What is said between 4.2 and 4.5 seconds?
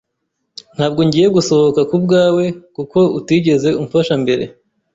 mbere.